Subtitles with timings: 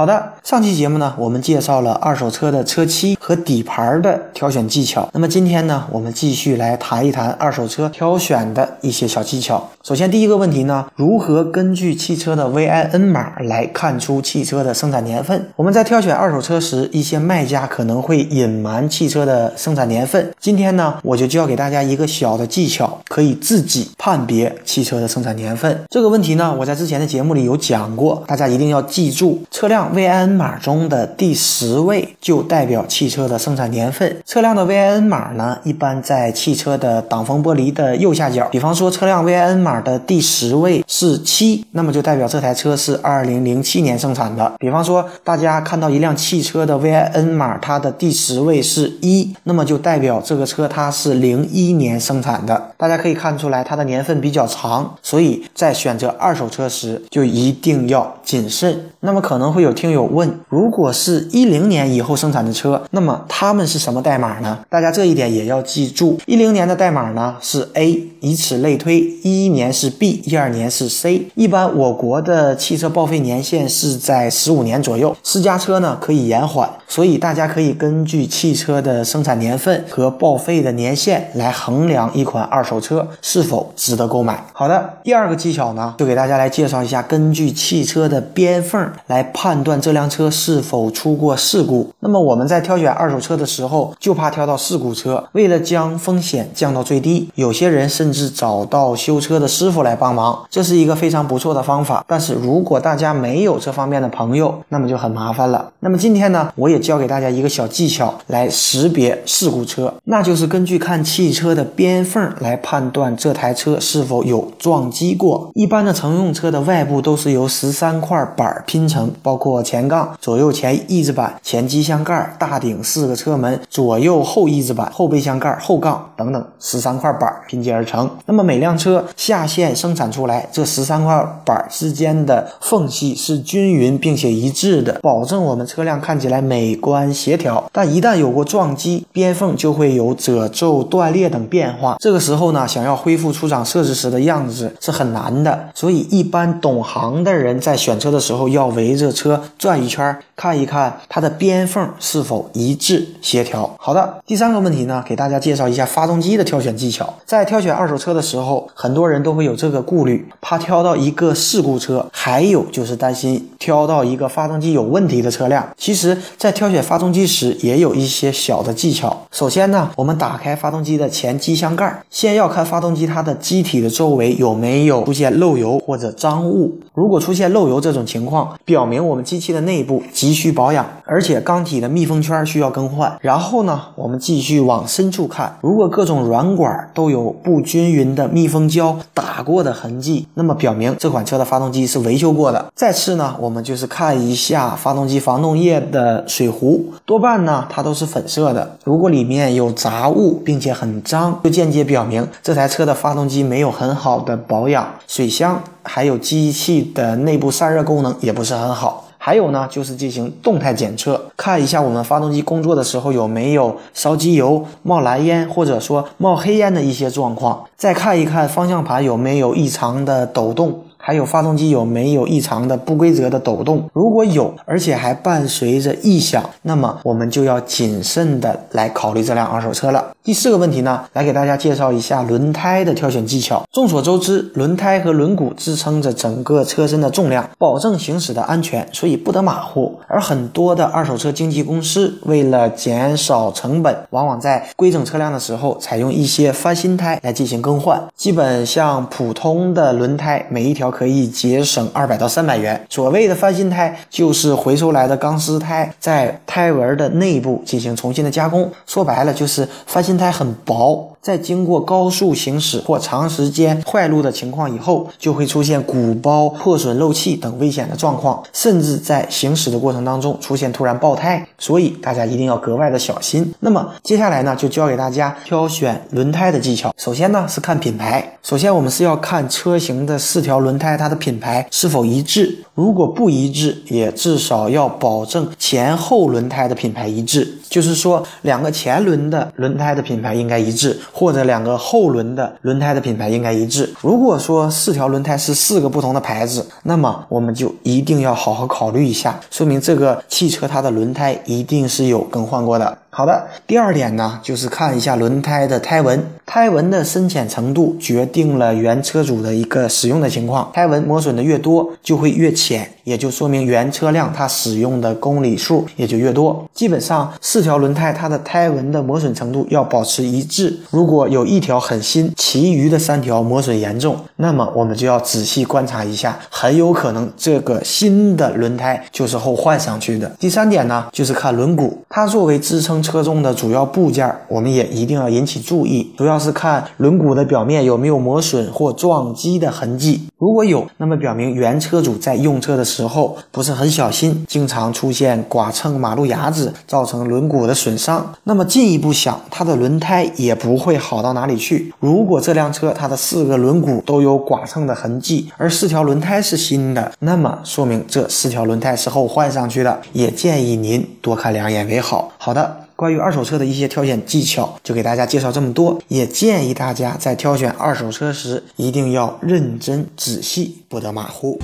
[0.00, 5.06] 好的，上期节目呢，我们介绍了二手车的车漆和底盘的挑选技巧。
[5.12, 9.68] 那么今天呢，我们继续来谈一谈二手车挑选的一些小技巧。
[9.82, 15.50] 首先，第一个问题呢，如何根据汽车的 VIN 码来看出汽车的生产年份？
[15.56, 20.32] 我们在挑选二手车时，一些卖家可能会隐瞒汽车的生产年份。
[20.40, 25.78] 今天呢，我就教给大家一个小的技巧，可以自己判别汽车的生产年份。
[25.90, 29.89] 这个问题呢，我在之前的节目里有讲过，大家一定要记住车辆。
[29.90, 34.22] VIN 码中的第十位就代表汽车的生产年份。
[34.24, 38.46] 车辆的 VIN 码呢，一般在汽车的挡风玻璃的右下角。
[38.50, 44.52] 比方说，车辆 VIN 码的第十位是七，那么就代表这台车是二零零七年生产的。
[44.58, 52.72] 比方说，大家看到一辆汽车的 VIN 码，它的第十位是一，那么就代表这个车它是零一年生产的。
[52.76, 58.90] 大家可以看出来，它的年份比较长，所以在选择二手车时就一定要谨慎。
[59.00, 59.69] 那么可能会有。
[59.70, 64.58] 有听友问：如果是一零年以后生产的车，那么他们是什么代码呢？
[64.68, 66.18] 大家这一点也要记住。
[66.26, 71.28] 一零年的代码呢是 A，以此类推，一一年是 B，一二年是 C。
[71.36, 84.44] 一般我国的汽车报废年限是在十五年左右，私家车呢可以延缓，所以大家可以根据汽车的生产年份和报废的年限来衡量一款二手车是否值得购买。
[84.52, 89.80] 好的，第二个技巧呢，就给大家来介绍一下，根据汽车的边缝来判断。
[89.80, 91.88] 这辆车是否出过事故？
[92.00, 95.24] 那么我们在挑选二手车的时候，就怕挑到事故车。
[95.32, 102.04] 为了将风险降到最低，有些人甚至找到修车的师傅来帮忙，这是一个非常不错的方法。
[102.06, 105.72] 但是如果大家没有这方面的朋友，那么就很麻烦了。
[105.80, 115.50] 那么今天呢，我也教给大家一个小技巧来识别事故车，那就是根据看汽车的边缝来判断这台车是否有撞击过。
[115.54, 119.49] 一般的乘用车的外部都是由十三块板拼成，包括。
[119.50, 128.08] 左前杠、左右前翼子板、前机箱盖、大顶四个车门、左右后翼子板、后备箱盖、后杠等等十三块板拼接而成。
[128.26, 137.68] 那么每辆车下线生产出来，这十三块板之间的缝隙是均匀并且一致的，保证我们车辆看起来美观协调。
[137.72, 141.96] 但一旦有过撞击，边缝就会有褶皱、断裂等变化。
[141.98, 145.70] 这个时候呢，想要恢复出厂设置时的样子是很难的。
[145.74, 149.39] 所以一般懂行的人在选车的时候要围着车。
[149.58, 153.70] 转一圈，看一看它的边缝是否一致协调。
[153.78, 157.12] 好的，第三个问题呢，给大家介绍一下发动机的挑选技巧。
[157.24, 165.68] 在挑选二手车的时候，很多人都会有这个顾虑，怕挑到一个事故车，还有就是担心挑到一个发动机有问题的车辆。
[165.76, 169.26] 其实，在挑选发动机时，也有一些小的技巧。
[169.30, 176.78] 首先呢，我们打开发动机的前机箱盖，先要看发动机它的机体的周围有没有出现漏油或者脏物。
[176.94, 183.18] 如果出现漏油这种情况，表明我们机器的内部急需保养，而且缸体的密封圈需要更换。
[183.20, 192.64] 然后呢，我们继续往深处看，如果各种软管都有不均匀的密封胶打过的痕迹，那么表明这款车的发动机是维修过的。
[192.76, 198.76] 再次呢，我们就是看一下发动机防冻液的水壶，多半呢它都是粉色的。
[198.84, 204.86] 如果里面有杂物并且很脏，就间接表明这台车的发动机没有很好的保养。
[205.08, 209.08] 水箱还有机器的内部散热功能也不是很好。
[209.22, 210.99] 还有呢，就是进行动态检测，
[211.36, 220.84] 看一下我们发动机工作的时候有没有烧机油、冒蓝烟或者说冒黑烟的一些状况，再看一看方向盘有没有异常的抖动。
[221.02, 223.88] 还有发动机有没有异常的不规则的抖动？
[223.94, 230.12] 如果有，而且还伴随着异响，那么我们就要谨慎的来考虑这辆二手车了。
[230.22, 233.64] 第四个问题呢，来给大家介绍一下轮胎的挑选技巧。
[233.72, 239.98] 众所周知，轮胎和轮毂支撑着整个车身的重量，保证行驶的安全，所以不得马虎。
[240.06, 248.00] 而很多的二手车经纪公司为了减少成本，往往在规整车辆的时候采用一些翻新胎来进行更换。
[248.14, 250.89] 基本像普通的轮胎，每一条。
[250.90, 252.84] 可以节省二百到三百元。
[252.88, 258.70] 所谓的翻新胎，就是回收来的钢丝胎，在胎纹的内部进行重新的加工。
[258.86, 273.52] 说白了，就是翻新胎很薄，在经过高速行驶或长时间坏路的情况以后，就会出现鼓包、破损、漏气等危险的状况，甚至在行驶的过程当中出现突然爆胎，所以大家一定要格外的小心。
[273.60, 276.94] 那么接下来呢，就教给大家挑选轮胎的技巧。
[276.96, 287.58] 首先呢是看品牌，首先我们是要看车型的四条轮胎它的品牌是否一致，如果不一致，也至少要保证前后轮胎的品牌一致。
[287.68, 293.92] 就是说，两个前轮的轮胎的品牌应该一致，或者两个后轮的轮胎的品牌应该一致。
[294.00, 302.98] 如果说四条轮胎是四个不同的牌子，那么我们就一定要好好考虑一下，说明这个汽车它的轮胎一定是有更换过的。
[303.12, 310.70] 好的，第二点呢，就是看一下轮胎的胎纹，胎纹的深浅程度决定了原车主的一个使用的情况。
[310.72, 316.64] 胎纹磨损的越多，就会越浅，也就说明原车辆它使用的公里数也就越多。
[316.72, 320.78] 基本上四条轮胎它的胎纹的磨损程度要保持一致。
[320.90, 330.30] 如果有一条很新，其余的三条磨损严重，那么我们就要仔细观察一下，很有可能这个新的轮胎就是后换上去的。
[330.38, 332.99] 第三点呢，就是看轮毂，它作为支撑。
[333.02, 340.28] 车中的主要部件，我们也一定要引起注意，主要是看轮毂的表面有没有磨损或撞击的痕迹。
[340.38, 348.32] 如果有，那么表明原车主在用车的时候不是很小心，经常出现剐蹭马路牙子，造成轮毂的损伤。
[348.44, 351.92] 那么进一步想，它的轮胎也不会好到哪里去。
[352.00, 360.00] 如果这辆车它的四个轮毂都有剐蹭的痕迹，而四条轮胎是新的，那么说明这四条轮胎是后换上去的。
[360.14, 362.32] 也建议您多看两眼为好。
[362.38, 362.76] 好的。
[363.00, 365.98] 关于二手车的一些挑选技巧，就给大家介绍这么多。
[366.08, 371.58] 也建议大家在挑选二手车时，一定要认真仔细，不得马虎。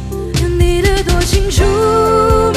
[0.59, 2.53] 你的多清楚我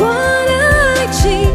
[0.00, 1.53] 的爱情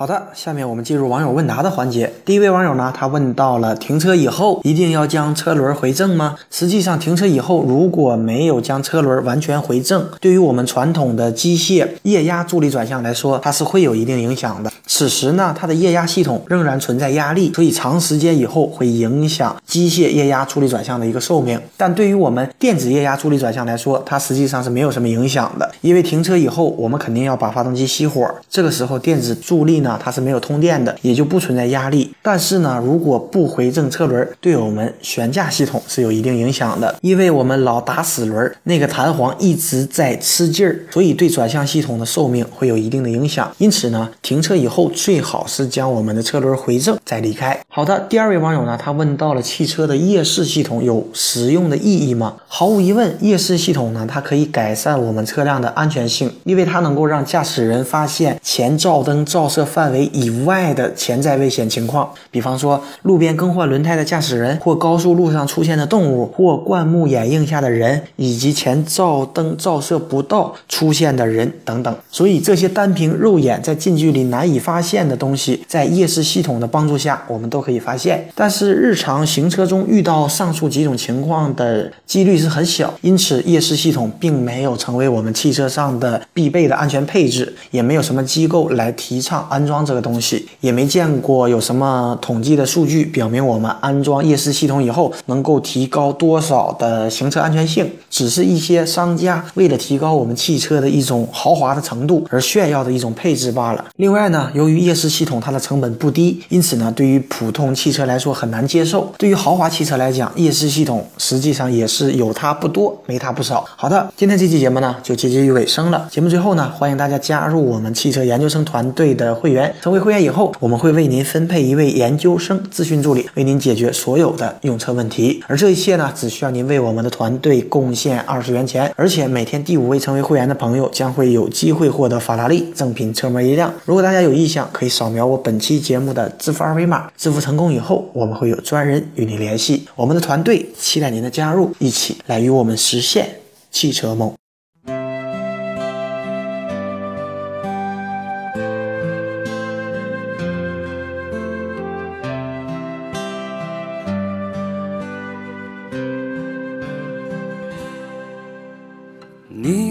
[0.00, 2.10] 好的，下面我们进入网友问答的环节。
[2.24, 6.36] 第一位网友呢，他问到了停车以后一定要将车轮回正吗？
[6.50, 14.72] 实际上，停车以后如果没有将车轮完全回正，对于我们传统的机械液压助力转向来说，它是会有一定影响的。
[14.86, 21.60] 此时呢，它的液压系统仍然存在压力，所以长时间以后会影响机械液压助力转向的一个寿命。
[21.76, 29.89] 但对于我们电子液压助力转向来说，它实际上是没有什么影响的，因为停车以后我们肯定要把发动机熄火，这个时候电子助力呢。
[30.02, 32.14] 它是没有通电的，也就不存在压力。
[32.22, 43.50] 但是呢，如果不回正车轮，对我们悬架系统是有一定影响的，因为我们老打死轮，那个弹簧一直在吃劲儿，所以对转向系统的寿命会有一定的影响。
[43.58, 47.58] 因此呢，停车以后最好是将我们的车轮回正再离开。
[47.68, 52.36] 好的，第二位网友呢，他问到了汽车的夜视系统有实用的意义吗？
[52.46, 59.79] 毫无疑问，夜视系统呢，它可以改善我们车辆的安全性，因为它能够让驾驶人发现前照灯照射范。
[59.80, 71.96] 范围以外的潜在危险情况，比方说路边更换轮胎的驾驶人，或高速路上出现的动物，或灌木掩映下的人，以及前照灯照射不到出现的人等等。
[72.10, 78.28] 所以这些单凭肉眼在近距离难以发现的东西，在夜视系统的帮助下，我们都可以发现。
[78.34, 89.69] 但是日常行车中遇到上述几种情况的几率是很小，因此夜视系统并没有成为我们汽车上的必备的安全配置，也没有什么机构来提倡安。
[89.70, 103.84] 装这个东西也没见过有什么统计的数据表明我们安装夜视系统以后能够提高多少的行车安全性，只是一些商家为了提高我们汽车的一种豪华的程度而炫耀的一种配置罢了。
[103.96, 109.12] 另外呢，由于夜视系统它的成本不低，因此呢，对于普通汽车来说很难接受。
[109.16, 113.64] 对于豪华汽车来讲，夜视系统实际上也是有它不多，没它不少。
[113.76, 116.08] 好的，今天这期节目呢就接近于尾声了。
[116.10, 119.59] 节目最后呢，欢迎大家加入我们汽车研究生团队的会员。
[119.80, 125.42] 成为会员以后，我们会为您分配一位研究生咨询助理，为您解决所有的用车问题。
[125.46, 133.72] 而这一切呢，只需要您为我们的团队贡献二十元钱，而且每天第五位成为会员的朋友将会有机会获得法拉利正品车模一辆。
[133.84, 139.86] 如果大家有意向，可以扫描我本期节目的支付二维码，支付成功以后，我们会有专人与您联系。
[139.96, 143.36] 我们的团队期待您的加入，一起来与我们实现
[143.70, 144.32] 汽车梦。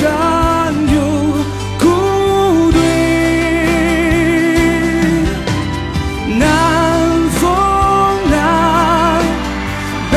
[0.00, 0.96] 山有
[1.78, 1.84] 孤
[2.72, 2.80] 堆，
[6.38, 6.40] 南
[7.32, 7.42] 风
[8.30, 9.22] 南，
[10.10, 10.14] 北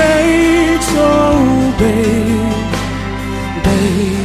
[0.79, 0.87] 酒
[1.77, 1.83] 北，
[3.61, 4.22] 北。